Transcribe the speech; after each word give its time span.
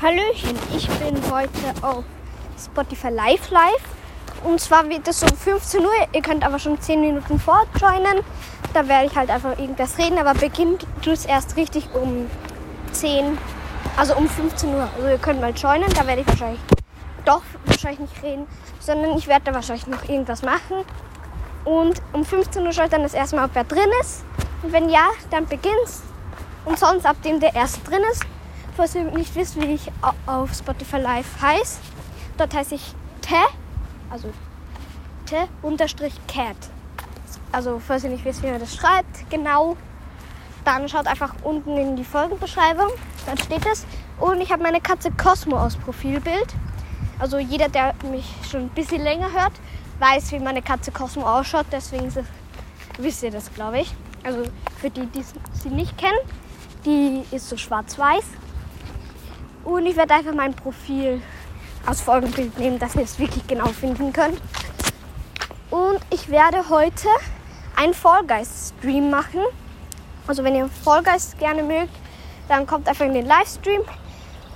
Hallöchen, 0.00 0.56
ich 0.76 0.88
bin 1.00 1.16
heute 1.28 1.50
auf 1.82 2.04
Spotify 2.56 3.08
Live 3.08 3.50
Live. 3.50 3.82
Und 4.44 4.60
zwar 4.60 4.88
wird 4.88 5.08
es 5.08 5.24
um 5.24 5.36
15 5.36 5.80
Uhr. 5.80 5.90
Ihr 6.12 6.22
könnt 6.22 6.46
aber 6.46 6.60
schon 6.60 6.80
10 6.80 7.00
Minuten 7.00 7.40
vorjoinen. 7.40 8.22
Da 8.74 8.86
werde 8.86 9.06
ich 9.06 9.16
halt 9.16 9.28
einfach 9.28 9.58
irgendwas 9.58 9.98
reden, 9.98 10.18
aber 10.18 10.34
beginnt 10.34 10.86
tut 11.02 11.14
es 11.14 11.26
erst 11.26 11.56
richtig 11.56 11.88
um 11.94 12.30
10, 12.92 13.36
also 13.96 14.14
um 14.14 14.28
15 14.28 14.72
Uhr. 14.72 14.88
Also 14.96 15.08
ihr 15.08 15.18
könnt 15.18 15.40
mal 15.40 15.50
joinen, 15.50 15.92
da 15.92 16.06
werde 16.06 16.20
ich 16.20 16.28
wahrscheinlich 16.28 16.60
doch 17.24 17.42
wahrscheinlich 17.64 17.98
nicht 17.98 18.22
reden, 18.22 18.46
sondern 18.78 19.18
ich 19.18 19.26
werde 19.26 19.46
da 19.46 19.54
wahrscheinlich 19.54 19.88
noch 19.88 20.08
irgendwas 20.08 20.42
machen. 20.42 20.84
Und 21.64 22.00
um 22.12 22.24
15 22.24 22.64
Uhr 22.64 22.72
schaut 22.72 22.92
dann 22.92 23.02
das 23.02 23.14
erste 23.14 23.34
Mal, 23.34 23.46
ob 23.46 23.50
wer 23.54 23.64
drin 23.64 23.90
ist. 24.00 24.24
Und 24.62 24.72
wenn 24.72 24.90
ja, 24.90 25.08
dann 25.32 25.46
beginnt's. 25.46 26.04
Und 26.64 26.78
sonst, 26.78 27.04
ab 27.04 27.20
dem 27.24 27.40
der 27.40 27.56
erste 27.56 27.80
drin 27.80 28.02
ist, 28.12 28.22
falls 28.78 28.94
ihr 28.94 29.02
nicht 29.02 29.34
wisst, 29.34 29.60
wie 29.60 29.74
ich 29.74 29.90
auf 30.24 30.54
Spotify 30.54 30.98
Live 30.98 31.42
heiße, 31.42 31.80
dort 32.36 32.54
heiße 32.54 32.76
ich 32.76 32.94
Te, 33.20 33.34
also 34.08 34.32
Te 35.26 35.48
unterstrich 35.62 36.14
Cat. 36.28 36.54
Also 37.50 37.80
falls 37.84 38.04
ihr 38.04 38.10
nicht 38.10 38.24
wisst, 38.24 38.40
wie 38.44 38.46
man 38.46 38.60
das 38.60 38.76
schreibt, 38.76 39.28
genau, 39.30 39.76
dann 40.64 40.88
schaut 40.88 41.08
einfach 41.08 41.34
unten 41.42 41.76
in 41.76 41.96
die 41.96 42.04
Folgenbeschreibung, 42.04 42.86
dann 43.26 43.36
steht 43.38 43.66
es. 43.66 43.84
Und 44.20 44.40
ich 44.40 44.52
habe 44.52 44.62
meine 44.62 44.80
Katze 44.80 45.10
Cosmo 45.10 45.56
als 45.56 45.76
Profilbild. 45.76 46.54
Also 47.18 47.38
jeder, 47.38 47.68
der 47.68 47.94
mich 48.08 48.32
schon 48.48 48.60
ein 48.60 48.68
bisschen 48.68 49.02
länger 49.02 49.32
hört, 49.32 49.54
weiß, 49.98 50.30
wie 50.30 50.38
meine 50.38 50.62
Katze 50.62 50.92
Cosmo 50.92 51.26
ausschaut. 51.26 51.66
Deswegen 51.72 52.12
wisst 52.98 53.24
ihr 53.24 53.32
das, 53.32 53.52
glaube 53.52 53.80
ich. 53.80 53.92
Also 54.22 54.44
für 54.80 54.90
die, 54.90 55.06
die 55.06 55.24
sie 55.52 55.70
nicht 55.70 55.98
kennen, 55.98 56.18
die 56.84 57.24
ist 57.34 57.48
so 57.48 57.56
schwarz-weiß. 57.56 58.22
Und 59.68 59.84
ich 59.84 59.96
werde 59.96 60.14
einfach 60.14 60.32
mein 60.32 60.54
Profil 60.54 61.20
als 61.84 62.00
Folgenbild 62.00 62.58
nehmen, 62.58 62.78
dass 62.78 62.94
ihr 62.94 63.02
es 63.02 63.18
wirklich 63.18 63.46
genau 63.46 63.66
finden 63.66 64.14
könnt. 64.14 64.40
Und 65.70 66.00
ich 66.08 66.30
werde 66.30 66.70
heute 66.70 67.06
einen 67.76 67.92
Fall 67.92 68.24
Guys 68.26 68.72
Stream 68.78 69.10
machen. 69.10 69.40
Also 70.26 70.42
wenn 70.42 70.54
ihr 70.54 70.70
Fall 70.82 71.02
Guys 71.02 71.36
gerne 71.38 71.62
mögt, 71.62 71.92
dann 72.48 72.66
kommt 72.66 72.88
einfach 72.88 73.04
in 73.04 73.12
den 73.12 73.26
Livestream. 73.26 73.82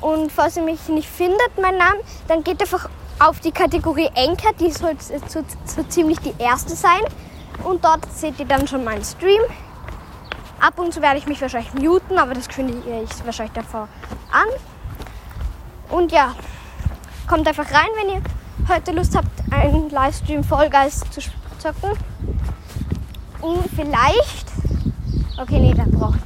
Und 0.01 0.33
falls 0.33 0.57
ihr 0.57 0.63
mich 0.63 0.89
nicht 0.89 1.11
findet, 1.11 1.59
meinen 1.61 1.77
Namen, 1.77 2.01
dann 2.27 2.43
geht 2.43 2.63
einfach 2.63 2.89
auf 3.19 3.39
die 3.41 3.53
Kategorie 3.53 4.09
Anchor, 4.17 4.55
die 4.55 4.71
soll 4.71 4.97
so, 5.29 5.45
so 5.67 5.83
ziemlich 5.91 6.21
die 6.21 6.35
erste 6.39 6.75
sein. 6.75 7.03
Und 7.65 7.85
dort 7.85 8.11
seht 8.15 8.41
ihr 8.41 8.47
dann 8.47 8.67
schon 8.67 8.83
meinen 8.83 9.05
Stream. 9.05 9.43
Ab 10.59 10.79
und 10.79 10.95
zu 10.95 11.03
werde 11.03 11.19
ich 11.19 11.27
mich 11.27 11.43
wahrscheinlich 11.43 11.75
muten, 11.75 12.17
aber 12.17 12.33
das 12.33 12.49
kündige 12.49 13.03
ich 13.03 13.27
wahrscheinlich 13.27 13.53
davor 13.53 13.89
an. 14.33 14.49
Und 15.93 16.11
ja, 16.11 16.35
kommt 17.29 17.47
einfach 17.47 17.71
rein, 17.71 17.89
wenn 18.01 18.17
ihr 18.17 18.23
heute 18.69 18.93
Lust 18.93 19.15
habt, 19.15 19.29
einen 19.53 19.91
Livestream 19.91 20.43
Vollgeist 20.43 21.13
zu 21.13 21.21
zocken. 21.59 21.91
Und 23.41 23.65
vielleicht, 23.77 24.47
okay, 25.39 25.61
nee, 25.61 25.75
da 25.75 25.85
braucht 25.87 26.19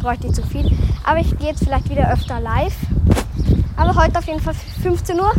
bräuchte 0.00 0.32
zu 0.32 0.42
viel. 0.42 0.70
Aber 1.04 1.20
ich 1.20 1.36
gehe 1.38 1.48
jetzt 1.48 1.64
vielleicht 1.64 1.88
wieder 1.90 2.10
öfter 2.10 2.40
live. 2.40 2.76
Aber 3.76 3.94
heute 3.94 4.18
auf 4.18 4.26
jeden 4.26 4.40
Fall 4.40 4.54
15 4.82 5.20
Uhr 5.20 5.32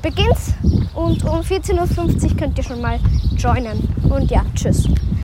beginnt's 0.00 0.54
und 0.94 1.24
um 1.24 1.40
14.50 1.40 2.30
Uhr 2.30 2.36
könnt 2.36 2.58
ihr 2.58 2.64
schon 2.64 2.80
mal 2.80 3.00
joinen. 3.36 3.88
Und 4.08 4.30
ja, 4.30 4.44
tschüss. 4.54 4.88